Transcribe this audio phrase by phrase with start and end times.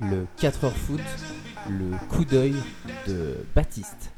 [0.00, 1.00] le 4h foot,
[1.68, 2.54] le coup d'œil
[3.06, 4.12] de Baptiste.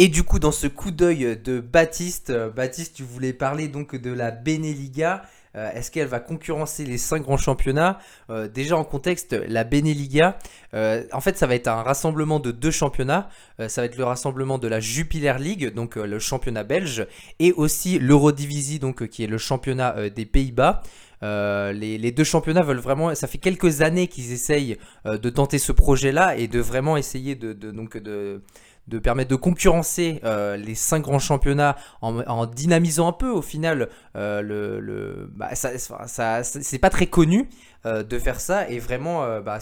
[0.00, 3.96] Et du coup, dans ce coup d'œil de Baptiste, euh, Baptiste, tu voulais parler donc
[3.96, 5.22] de la Beneliga.
[5.56, 7.98] Euh, Est-ce qu'elle va concurrencer les cinq grands championnats?
[8.30, 10.38] Euh, Déjà en contexte, la Beneliga,
[10.72, 13.28] en fait, ça va être un rassemblement de deux championnats.
[13.66, 17.06] Ça va être le rassemblement de la Jupiler League, donc le championnat belge,
[17.40, 20.82] et aussi l'Eurodivisie, donc qui est le championnat des Pays-Bas.
[21.22, 23.14] Euh, les, deux championnats veulent vraiment.
[23.14, 27.34] Ça fait quelques années qu'ils essayent euh, de tenter ce projet-là et de vraiment essayer
[27.34, 28.42] de, donc de,
[28.86, 33.88] de permettre de concurrencer euh, les cinq grands championnats en, dynamisant un peu au final
[34.14, 37.48] le, le- bah, ça, c'est pas très connu
[37.84, 39.58] de faire ça et vraiment bah,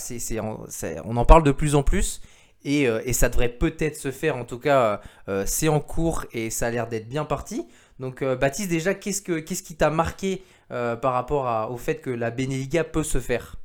[1.05, 2.21] on en parle de plus en plus
[2.65, 5.01] et, et ça devrait peut-être se faire en tout cas
[5.45, 7.67] c'est en cours et ça a l'air d'être bien parti
[7.99, 12.01] donc euh, Baptiste déjà qu'est-ce que qu'est-ce qui t'a marqué euh, par rapport au fait
[12.01, 13.57] que la Beneliga peut se faire?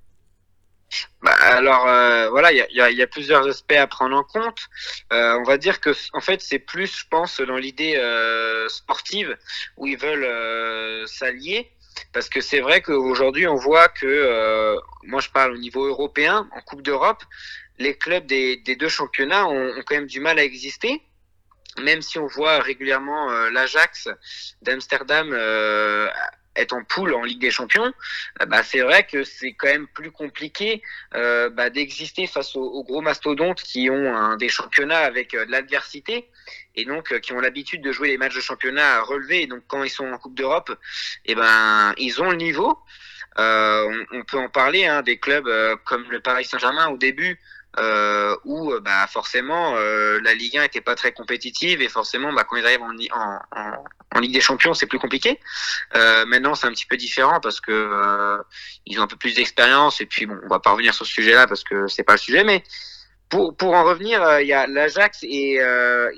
[1.21, 4.67] Bah, alors euh, voilà, il y a, plusieurs aspects à prendre en compte.
[5.09, 7.95] On va dire que en fait c'est plus, je pense, dans l'idée
[8.67, 9.37] sportive
[9.77, 11.71] où ils veulent s'allier,
[12.13, 16.61] parce que c'est vrai qu'aujourd'hui on voit que, moi je parle au niveau européen, en
[16.61, 17.23] Coupe d'Europe,
[17.79, 21.01] les clubs des, deux championnats ont quand même du mal à exister.
[21.79, 24.09] Même si on voit régulièrement euh, l'Ajax
[24.61, 26.07] d'Amsterdam euh,
[26.55, 27.93] être en poule en Ligue des Champions,
[28.41, 30.81] euh, bah, c'est vrai que c'est quand même plus compliqué
[31.15, 35.49] euh, bah, d'exister face aux, aux gros mastodontes qui ont un, des championnats avec de
[35.49, 36.29] l'adversité
[36.75, 39.43] et donc euh, qui ont l'habitude de jouer les matchs de championnat à relever.
[39.43, 40.77] Et donc quand ils sont en Coupe d'Europe,
[41.25, 42.77] eh ben ils ont le niveau.
[43.37, 45.49] On, on peut en parler hein, des clubs
[45.85, 47.39] comme le Paris Saint-Germain au début.
[47.79, 52.33] Euh, où euh, bah, forcément euh, la Ligue 1 était pas très compétitive et forcément
[52.33, 53.39] bah, quand ils arrivent en, en,
[54.13, 55.39] en, Ligue des Champions c'est plus compliqué.
[55.95, 58.37] Euh, maintenant c'est un petit peu différent parce que euh,
[58.85, 61.13] ils ont un peu plus d'expérience et puis bon on va pas revenir sur ce
[61.13, 62.61] sujet là parce que c'est pas le sujet mais
[63.29, 65.59] pour, pour en revenir euh, il y a l'Ajax et,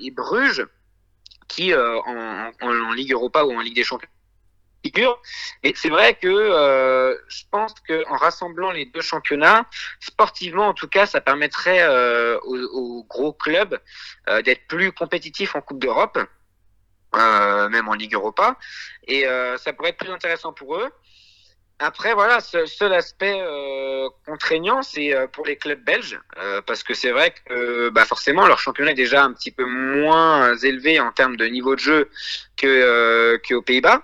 [0.00, 0.66] et Bruges
[1.46, 4.08] qui en, en Ligue Europa ou en Ligue des Champions
[4.84, 5.20] figurent
[5.62, 9.66] et c'est vrai que euh, je pense que en rassemblant les deux championnats
[10.00, 13.80] sportivement en tout cas ça permettrait euh, aux, aux gros clubs
[14.28, 16.18] euh, d'être plus compétitifs en Coupe d'Europe
[17.16, 18.56] euh, même en Ligue Europa.
[19.06, 20.90] Et euh, ça pourrait être plus intéressant pour eux.
[21.80, 26.84] Après, voilà, ce seul aspect euh, contraignant, c'est euh, pour les clubs belges, euh, parce
[26.84, 30.56] que c'est vrai que euh, bah forcément leur championnat est déjà un petit peu moins
[30.58, 32.10] élevé en termes de niveau de jeu
[32.56, 34.02] que euh, qu'aux Pays-Bas.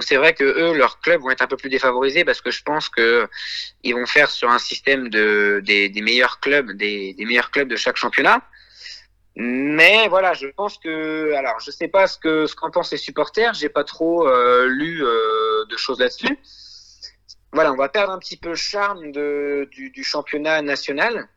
[0.00, 2.62] C'est vrai que eux, leurs clubs vont être un peu plus défavorisés parce que je
[2.62, 3.28] pense que
[3.82, 7.96] ils vont faire sur un système de des, meilleurs clubs, des, meilleurs clubs de chaque
[7.96, 8.42] championnat.
[9.34, 12.98] Mais voilà, je pense que, alors, je sais pas ce que ce qu'en pensent les
[12.98, 13.54] supporters.
[13.54, 16.38] J'ai pas trop euh, lu euh, de choses là-dessus
[17.52, 21.28] voilà, on va perdre un petit peu le charme de, du, championnat national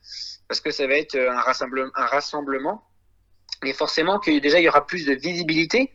[0.48, 1.16] parce que ça va être.
[1.18, 2.84] Un rassemblement.
[3.64, 5.92] Et forcément que déjà il y aura plus de visibilité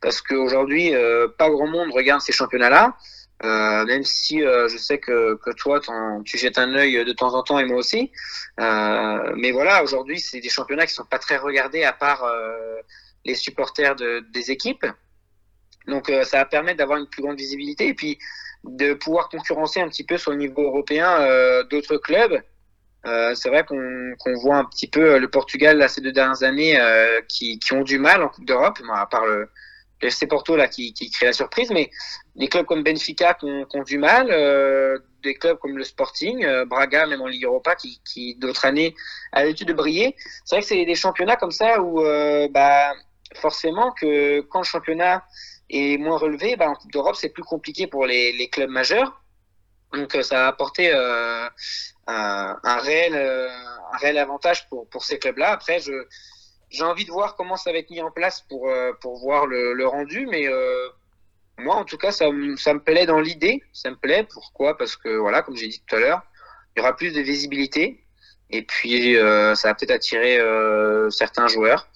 [0.00, 2.96] parce qu'aujourd'hui euh, pas grand monde regarde ces championnats-là.
[3.44, 5.80] Euh, même si euh, je sais que, que toi
[6.24, 8.12] tu jettes un œil de temps en temps et moi aussi.
[8.60, 12.24] Euh, mais voilà, aujourd'hui c'est des championnats qui sont pas très regardés à part
[13.24, 14.86] les supporters de, des équipes.
[15.88, 18.18] Donc ça va permettre d'avoir une plus grande visibilité et puis
[18.62, 22.40] de pouvoir concurrencer un petit peu sur le niveau européen d'autres clubs.
[23.06, 26.44] Euh, c'est vrai qu'on qu voit un petit peu le Portugal là, ces deux dernières
[26.44, 29.48] années euh, qui, qui, ont du mal en Coupe d'Europe, à part le,
[30.02, 31.90] le FC Porto là qui, qui, crée la surprise, mais
[32.36, 35.84] des clubs comme Benfica qui ont, qui ont du mal, euh, des clubs comme le
[35.84, 38.94] Sporting, euh, Braga même en Ligue Europa qui, qui d'autres années
[39.32, 40.16] a l'habitude de briller.
[40.44, 42.92] C'est vrai que c'est des championnats comme ça où euh, bah,
[43.36, 45.24] forcément que quand le championnat
[45.70, 49.21] est moins relevé, bah, en Coupe d'Europe, c'est plus compliqué pour les, les, clubs majeurs.
[49.92, 51.48] Donc, ça a apporté euh,
[52.06, 53.48] un, réel, euh,
[53.92, 55.52] un réel avantage pour, pour ces clubs-là.
[55.52, 55.92] Après, je,
[56.70, 59.46] j'ai envie de voir comment ça va être mis en place pour, euh, pour voir
[59.46, 60.88] le, le rendu, mais euh,
[61.58, 62.26] moi, en tout cas, ça,
[62.56, 63.62] ça me plaît dans l'idée.
[63.72, 64.26] Ça me plaît.
[64.32, 64.76] Pourquoi?
[64.76, 66.22] Parce que, voilà, comme j'ai dit tout à l'heure,
[66.74, 68.02] il y aura plus de visibilité.
[68.50, 71.88] Et puis, euh, ça va peut-être attirer euh, certains joueurs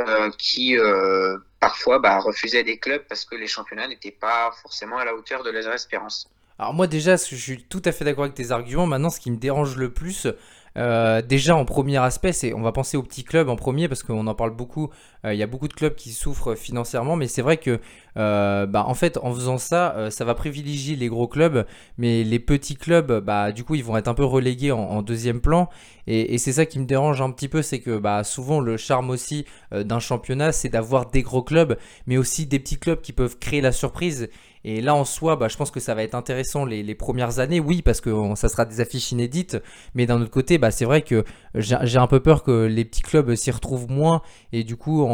[0.00, 4.98] euh, qui euh, parfois bah, refusaient des clubs parce que les championnats n'étaient pas forcément
[4.98, 6.28] à la hauteur de leurs espérances.
[6.58, 8.86] Alors moi déjà, je suis tout à fait d'accord avec tes arguments.
[8.86, 10.28] Maintenant, ce qui me dérange le plus,
[10.76, 14.02] euh, déjà en premier aspect, c'est on va penser aux petits clubs en premier parce
[14.02, 14.90] qu'on en parle beaucoup.
[15.22, 17.80] Il euh, y a beaucoup de clubs qui souffrent financièrement, mais c'est vrai que
[18.16, 21.66] euh, bah, en fait, en faisant ça, ça va privilégier les gros clubs,
[21.98, 25.40] mais les petits clubs, bah du coup, ils vont être un peu relégués en, deuxième
[25.40, 25.68] plan.
[26.06, 28.76] Et, et c'est ça qui me dérange un petit peu, c'est que bah souvent le
[28.76, 33.12] charme aussi d'un championnat, c'est d'avoir des gros clubs, mais aussi des petits clubs qui
[33.12, 34.28] peuvent créer la surprise.
[34.64, 37.60] Et là, en soi, bah, je pense que ça va être intéressant les, premières années,
[37.60, 39.58] oui, parce que ça sera des affiches inédites.
[39.94, 41.24] Mais d'un autre côté, bah, c'est vrai que
[41.54, 44.22] j'ai un peu peur que les petits clubs s'y retrouvent moins.
[44.52, 45.06] Et du coup,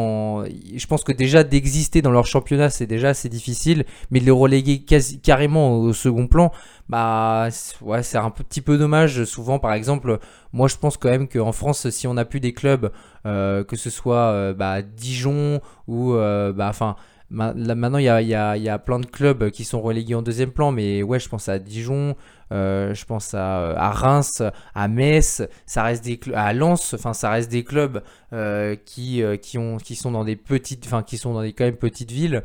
[0.75, 3.85] je pense que déjà d'exister dans leur championnat, c'est déjà assez difficile.
[4.09, 4.85] Mais de les reléguer
[5.21, 6.51] carrément au second plan,
[6.91, 7.47] bah
[7.81, 9.23] ouais, c'est un petit peu dommage.
[9.23, 10.19] Souvent, par exemple,
[10.53, 12.91] moi je pense quand même qu'en France, si on a plus des clubs,
[13.25, 16.95] euh, que ce soit euh, bah, Dijon ou euh, bah, enfin.
[17.31, 20.71] Maintenant, il y a, y, a, plein de clubs qui sont relégués en deuxième plan,
[20.71, 22.15] mais ouais, je pense à Dijon,
[22.51, 24.43] je pense à, à, Reims,
[24.75, 28.03] à Metz, ça reste des à Lens, enfin ça reste des clubs
[28.85, 31.77] qui, qui, ont, qui sont dans des petites, enfin qui sont dans des quand même
[31.77, 32.43] petites villes,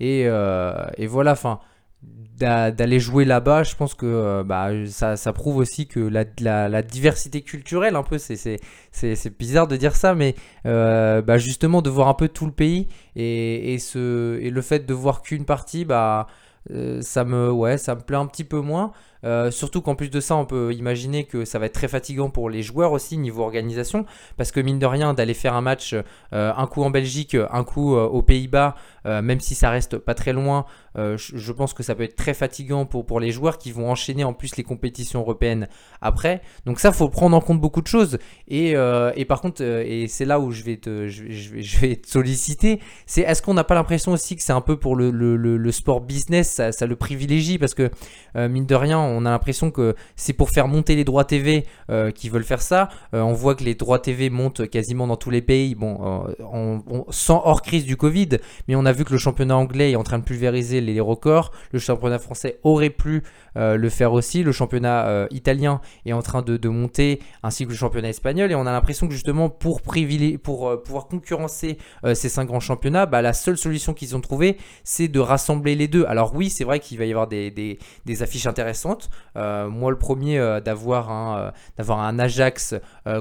[0.00, 1.60] et, et voilà, enfin
[2.02, 6.24] d'aller jouer là-bas, je pense que euh, bah, ça, ça, prouve aussi que la,
[6.68, 10.34] la, diversité culturelle, un peu, c'est bizarre de dire ça, mais
[10.66, 14.60] euh, bah, justement de voir un peu tout le pays et, et, ce, et le
[14.60, 16.26] fait de voir qu'une partie, bah,
[16.70, 18.92] euh, ça, me, ouais, ça me plaît un petit peu moins.
[19.26, 22.30] Euh, surtout qu'en plus de ça, on peut imaginer que ça va être très fatigant
[22.30, 24.06] pour les joueurs aussi niveau organisation,
[24.36, 27.64] parce que mine de rien, d'aller faire un match euh, un coup en Belgique, un
[27.64, 30.64] coup euh, aux Pays-Bas, même si ça reste pas très loin,
[30.96, 34.24] je pense que ça peut être très fatigant pour, pour les joueurs qui vont enchaîner
[34.24, 35.68] en plus les compétitions européennes
[36.00, 36.42] après.
[36.64, 38.18] Donc ça, faut prendre en compte beaucoup de choses.
[38.48, 43.20] Et, et par contre, et c'est là où je vais te, je te solliciter, c'est
[43.20, 46.00] est-ce qu'on n'a pas l'impression aussi que c'est un peu pour le, le, le, sport
[46.00, 47.92] business, ça, ça, le privilégie, parce que
[48.34, 52.10] mine de rien, on a l'impression que c'est pour faire monter les droits TV euh,
[52.10, 52.88] qui veulent faire ça.
[53.14, 56.78] Euh, on voit que les droits TV montent quasiment dans tous les pays, euh,
[57.10, 58.28] sans hors crise du Covid,
[58.68, 61.52] mais on a vu que le championnat anglais est en train de pulvériser les, records.
[61.72, 63.22] Le championnat français aurait pu
[63.54, 64.42] le faire aussi.
[64.42, 68.50] Le championnat italien est en train de, monter, ainsi que le championnat espagnol.
[68.50, 71.78] Et on a l'impression que justement, pour, pouvoir concurrencer
[72.14, 75.86] ces cinq grands championnats, bah, la seule solution qu'ils ont trouvée, c'est de rassembler les
[75.86, 76.04] deux.
[76.06, 77.78] Alors oui, c'est vrai qu'il va y avoir des
[78.20, 78.95] affiches intéressantes.
[79.36, 82.74] Euh, moi, le premier euh, d'avoir un, euh, un Ajax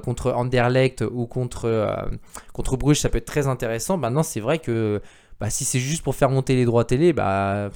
[0.04, 2.10] contre Anderlecht ou contre,
[2.54, 3.98] contre Bruges, ça peut être très intéressant.
[3.98, 5.02] Maintenant, c'est vrai que
[5.40, 7.70] bah, si c'est juste pour faire monter les droits télé, bah.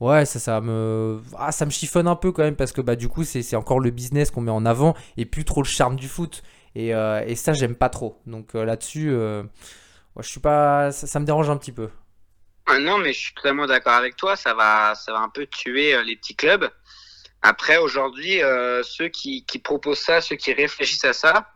[0.00, 2.96] Ouais, ça, ça me, ah, ça me chiffonne un peu quand même parce que bah,
[2.96, 5.94] du coup, c'est encore le business qu'on met en avant et plus trop le charme
[5.94, 6.42] du foot.
[6.74, 8.20] Et, et ça, j'aime pas trop.
[8.26, 11.88] Donc là-dessus, je suis pas, ça, me dérange un petit peu.
[12.66, 14.36] Ah non, mais je suis totalement d'accord avec toi.
[14.36, 16.68] Ça va, ça va un peu tuer les petits clubs.
[17.42, 21.48] Après, aujourd'hui, euh, ceux qui, qui, proposent ça, ceux qui réfléchissent à ça,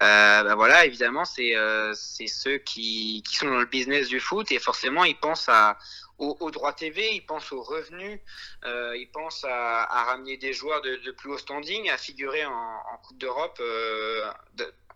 [0.00, 4.50] euh, ben voilà, évidemment, c'est euh, ceux qui, qui, sont dans le business du foot
[4.52, 5.76] et forcément, ils pensent à,
[6.18, 8.20] aux, aux droits TV, ils pensent aux revenus,
[8.64, 12.44] euh, ils pensent à, à, ramener des joueurs de, de, plus haut standing, à figurer
[12.44, 14.30] en, en Coupe d'Europe euh,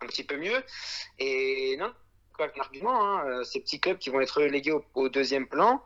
[0.01, 0.63] un petit peu mieux.
[1.19, 1.93] Et non,
[2.37, 5.83] quoi l'argument, hein, euh, ces petits clubs qui vont être relégués au, au deuxième plan,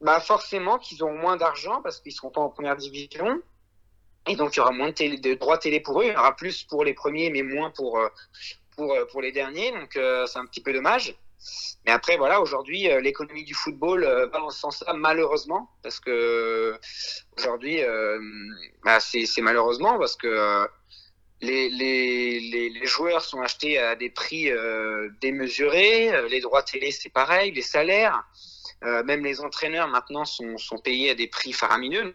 [0.00, 3.40] bah forcément qu'ils ont moins d'argent parce qu'ils seront pas en première division
[4.28, 6.04] et donc, il y aura moins de, droits télé pour eux.
[6.04, 8.08] Il y aura plus pour les premiers, mais moins pour, euh,
[8.76, 9.72] pour, euh, pour les derniers.
[9.72, 11.14] Donc, euh, c'est un petit peu dommage.
[11.84, 15.68] Mais après, voilà, aujourd'hui, l'économie du football va dans ce sens-là, malheureusement.
[15.82, 16.78] Parce que
[17.36, 17.80] aujourd'hui,
[18.84, 20.68] bah, c'est malheureusement parce que
[21.40, 24.52] les, les, les, joueurs sont achetés à des prix
[25.20, 26.12] démesurés.
[26.28, 27.50] Les droits télé, c'est pareil.
[27.50, 28.22] Les salaires,
[28.82, 32.14] même les entraîneurs maintenant sont, sont payés à des prix faramineux.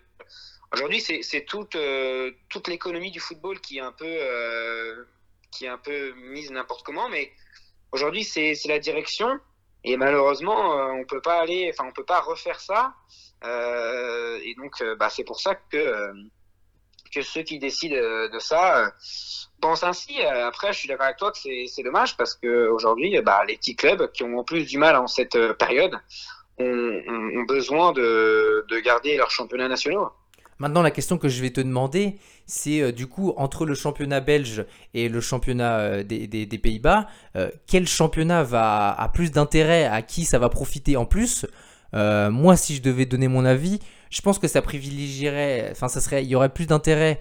[0.73, 5.05] Aujourd'hui, c'est toute, euh, toute l'économie du football qui est un peu, euh,
[5.49, 7.31] qui est un peu mise n'importe comment, mais
[7.93, 9.39] aujourd'hui, c'est la direction.
[9.85, 12.93] Et malheureusement, euh, on peut pas aller, enfin, on peut pas refaire ça.
[13.43, 16.13] et donc, bah, c'est pour ça que
[17.21, 18.93] ceux qui décident de ça
[19.61, 20.21] pensent ainsi.
[20.21, 23.75] Après, je suis d'accord avec toi que c'est dommage parce que aujourd'hui, bah, les petits
[23.77, 25.97] clubs qui ont en plus du mal en cette période
[26.57, 30.11] ont, ont besoin de, de garder leurs championnats nationaux.
[30.59, 34.19] Maintenant, la question que je vais te demander, c'est euh, du coup entre le championnat
[34.21, 40.01] belge et le championnat euh, des, Pays-Bas, euh, quel championnat va a plus d'intérêt, à
[40.01, 41.45] qui ça va profiter en plus?
[41.93, 46.23] Moi, si je devais donner mon avis, je pense que ça privilégierait, enfin ça serait,
[46.23, 47.19] il y aurait plus d'intérêt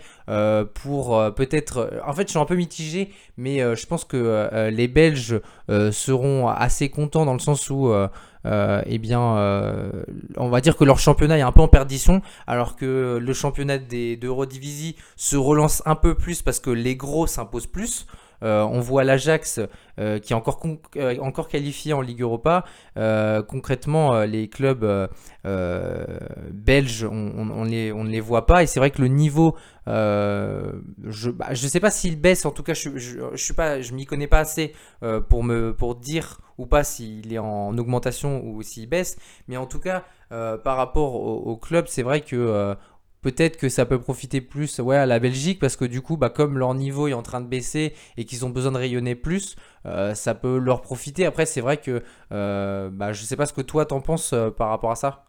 [0.74, 2.00] pour peut-être.
[2.06, 6.88] en fait, je suis un peu mitigé, mais je pense que les Belges seront assez
[6.88, 7.92] contents dans le sens où
[8.46, 9.90] euh, eh bien, euh,
[10.36, 13.78] on va dire que leur championnat est un peu en perdition, alors que le championnat
[13.78, 18.06] d'Eurodivisie se relance un peu plus parce que les gros s'imposent plus.
[18.42, 19.60] Euh, on voit l'Ajax
[20.22, 20.62] qui est encore,
[21.20, 22.64] encore qualifié en Ligue Europa.
[23.48, 24.86] concrètement, les clubs
[26.52, 28.62] belges, on, ne les voit pas.
[28.62, 30.72] Et c'est vrai que le niveau, je
[31.28, 32.44] ne bah, sais pas s'il baisse.
[32.44, 34.74] En tout cas, je, je, je, je m'y connais pas assez
[35.30, 39.16] pour dire ou pas s'il est en augmentation ou s'il baisse.
[39.48, 42.76] Mais en tout cas, par rapport au, club, c'est vrai que
[43.26, 46.58] peut-être que ça peut profiter plus à la Belgique parce que du coup, bah, comme
[46.58, 49.56] leur niveau est en train de baisser et qu'ils ont besoin de rayonner plus,
[50.14, 51.26] ça peut leur profiter.
[51.26, 54.92] Après, c'est vrai que bah, je sais pas ce que toi t'en penses par rapport
[54.92, 55.24] à ça.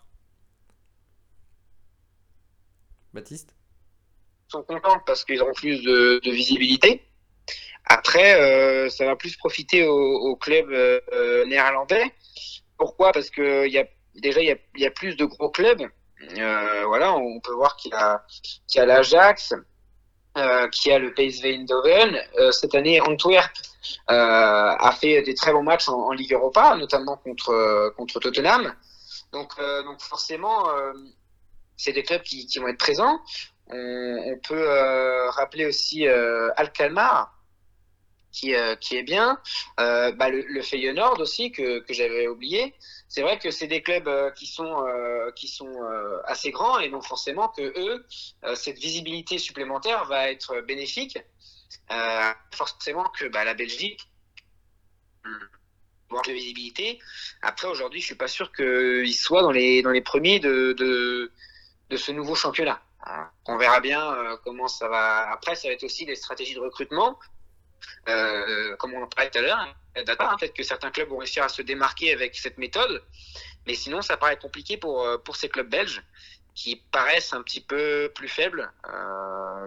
[3.17, 3.55] Baptiste?
[4.49, 7.01] Sont contents parce qu'ils ont plus de, visibilité.
[7.85, 12.03] Après, euh, ça va plus profiter au, club euh, néerlandais.
[12.77, 13.11] Pourquoi?
[13.11, 15.81] Parce que y a, déjà, il y a, plus de gros clubs.
[16.37, 19.53] Euh, voilà, on peut voir qu'il y a, l'Ajax,
[20.71, 22.17] qu'il y a le PSV Eindhoven.
[22.51, 23.51] cette année, Antwerp
[24.07, 28.73] a fait des très bons matchs en, Ligue Europa, notamment contre, contre Tottenham.
[29.31, 29.53] Donc,
[29.85, 30.65] donc forcément,
[31.77, 33.19] c'est des clubs qui, qui, vont être présents.
[33.69, 37.36] On, peut euh, rappeler aussi euh, Alcalmar,
[38.37, 39.39] qui, euh, qui est bien.
[39.77, 42.75] Bah, le, le, Feyenoord aussi, que, j'avais oublié.
[43.07, 44.85] C'est vrai que c'est des clubs qui sont,
[45.35, 45.79] qui sont
[46.25, 48.05] assez grands et donc forcément que eux,
[48.55, 51.17] cette visibilité supplémentaire va être bénéfique.
[52.51, 54.01] forcément que bah, la Belgique
[56.09, 56.99] avoir de visibilité.
[57.41, 61.97] Après, aujourd'hui, je suis pas sûr qu'ils soient dans les, dans les premiers de, de,
[61.97, 62.81] ce nouveau championnat.
[63.45, 65.29] On verra bien euh, comment ça va.
[65.31, 67.17] Après, ça va être aussi des stratégies de recrutement.
[68.07, 71.43] Euh, comme on en parlait tout à l'heure, hein, peut-être que certains clubs vont réussir
[71.43, 73.03] à se démarquer avec cette méthode,
[73.65, 76.01] mais sinon ça paraît compliqué pour, euh, pour ces clubs belges
[76.55, 78.71] qui paraissent un petit peu plus faibles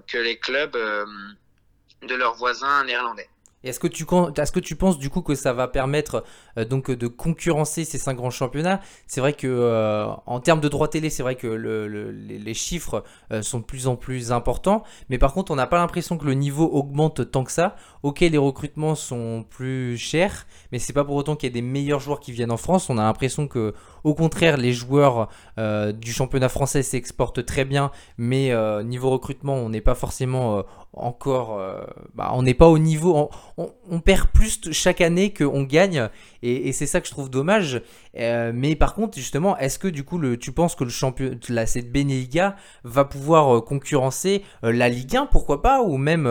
[0.09, 3.29] que les clubs de leurs voisins néerlandais.
[3.63, 4.07] Est-ce que, tu,
[4.39, 6.25] est-ce que tu penses du coup que ça va permettre
[6.57, 8.81] euh, donc de concurrencer ces cinq grands championnats?
[9.07, 13.43] C'est vrai que euh, en termes de droits télé, c'est vrai que les chiffres euh,
[13.43, 16.33] sont de plus en plus importants, mais par contre, on n'a pas l'impression que le
[16.33, 17.77] niveau augmente tant que ça.
[18.03, 21.61] Ok, les recrutements sont plus chers, mais c'est pas pour autant qu'il y ait des
[21.61, 22.89] meilleurs joueurs qui viennent en France.
[22.89, 23.75] On a l'impression que,
[24.05, 29.83] au contraire, les joueurs du championnat français s'exportent très bien, mais niveau recrutement, on n'est
[29.83, 31.83] pas forcément encore, euh,
[32.15, 36.09] bah, on n'est pas au niveau, on, perd plus chaque année qu'on gagne,
[36.43, 37.83] et, c'est ça que je trouve dommage.
[38.19, 41.39] Euh, mais par contre, justement, est-ce que du coup, le, tu penses que le champion,
[41.49, 46.25] la, cette Beneliga va pouvoir euh, concurrencer la Ligue 1, pourquoi pas, ou même,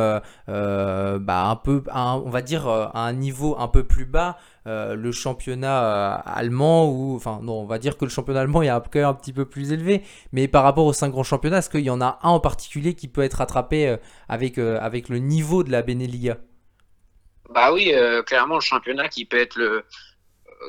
[0.48, 4.38] bah, un peu, on va dire, à un niveau un peu plus bas
[4.70, 8.62] euh, le championnat euh, allemand ou enfin non on va dire que le championnat allemand
[8.62, 11.72] est un, un petit peu plus élevé mais par rapport aux cinq grands championnats est-ce
[11.72, 13.98] qu'il y en a un en particulier qui peut être rattrapé euh,
[14.28, 16.38] avec, avec le niveau de la Beneliga
[17.50, 17.92] bah oui
[18.28, 19.84] clairement le championnat qui peut être le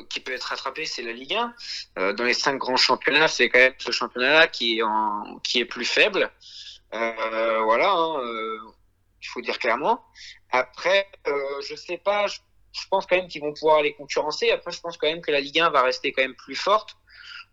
[0.09, 1.37] qui peut être rattrapé, c'est la Ligue
[1.97, 2.13] 1.
[2.13, 4.83] dans les cinq grands championnats, c'est quand même ce championnat-là qui est
[5.43, 6.31] qui est plus faible.
[6.91, 8.21] voilà, hein,
[9.21, 10.01] il faut dire clairement.
[10.49, 11.07] Après,
[11.69, 12.39] je sais pas, je
[12.89, 14.51] pense quand même qu'ils vont pouvoir les concurrencer.
[14.51, 16.95] Après, je pense quand même que la Ligue 1 va rester quand même plus forte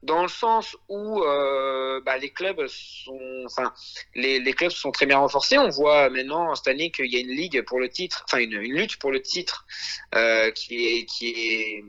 [0.02, 5.58] dans le sens où euh, bah, les clubs sont, sont très bien renforcés.
[5.58, 8.58] On voit maintenant cette année qu'il y a une ligue pour le titre, enfin une,
[8.58, 9.66] lutte pour le titre
[10.14, 11.82] euh, qui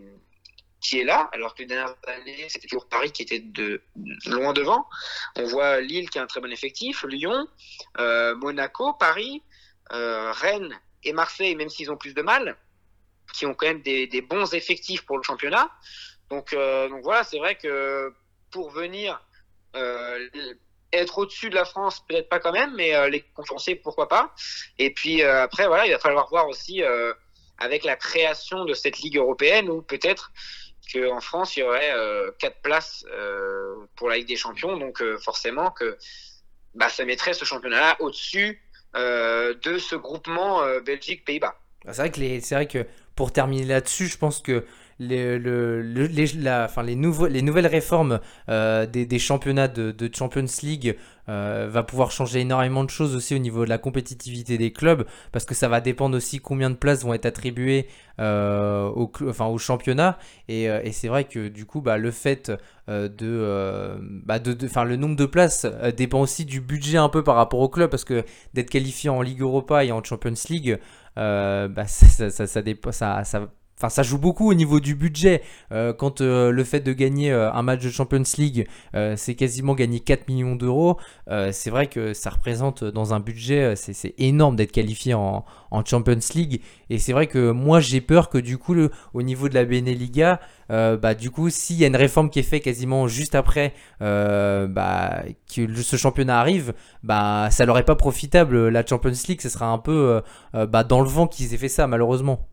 [0.94, 3.82] est là, alors que les dernières années c'était toujours Paris qui était de,
[4.26, 4.88] loin devant.
[5.36, 7.48] On voit Lille qui a un très bon effectif, Lyon,
[8.00, 9.44] euh, Monaco, Paris,
[9.92, 12.58] Rennes et Marseille, même s'ils ont plus de mal
[13.34, 15.70] qui ont quand même des, bons effectifs pour le championnat.
[16.30, 18.14] Donc, euh, donc voilà, c'est vrai que
[18.52, 19.22] pour venir
[19.76, 20.30] euh,
[20.94, 24.34] être au-dessus de la France, peut-être pas quand même, mais euh, les concurrencer, pourquoi pas.
[24.78, 26.82] Et puis après, voilà, il va falloir voir aussi
[27.58, 30.32] avec la création de cette Ligue européenne où peut-être
[30.94, 31.94] qu'en France, il y aurait
[32.40, 33.06] quatre places
[33.96, 34.78] pour la Ligue des Champions.
[34.78, 35.98] Donc forcément que
[36.76, 38.62] bah, ça mettrait ce championnat-là au-dessus
[38.96, 41.56] de ce groupement Belgique-Pays-Bas.
[41.86, 42.86] C'est vrai que c'est vrai que
[43.20, 44.64] pour terminer là-dessus, je pense que
[45.00, 50.10] les, les, la, enfin, les, nouveaux, les nouvelles réformes euh, des, des, championnats de, de
[50.14, 50.98] Champions League
[51.30, 55.06] euh, va pouvoir changer énormément de choses aussi au niveau de la compétitivité des clubs
[55.32, 57.88] parce que ça va dépendre aussi combien de places vont être attribuées
[58.20, 60.18] euh, au, enfin, au championnat.
[60.50, 62.52] Et, euh, et c'est vrai que du coup bah, le fait
[62.88, 67.36] de, bah, de, de le nombre de places dépend aussi du budget un peu par
[67.36, 68.26] rapport au club parce que
[68.56, 70.80] d'être qualifié en Ligue Europa et en Champions League
[71.16, 72.62] bah, ça, ça, ça,
[73.24, 75.42] ça, Enfin, ça joue beaucoup au niveau du budget.
[75.72, 78.68] Euh, quand euh, le fait de gagner un match de Champions League,
[79.16, 80.98] c'est quasiment gagner 4 millions d'euros,
[81.52, 85.46] c'est vrai que ça représente dans un budget, c'est énorme d'être qualifié en,
[85.86, 86.62] Champions League.
[86.90, 88.76] Et c'est vrai que moi, j'ai peur que du coup,
[89.14, 92.44] au niveau de la Beneliga, bah, du coup, s'il y a une réforme qui est
[92.44, 98.68] faite quasiment juste après bah, que ce championnat arrive, bah, ça leur est pas profitable.
[98.70, 100.22] La Champions League, ce sera un peu
[100.54, 102.50] bah, dans le vent qu'ils aient fait ça, malheureusement.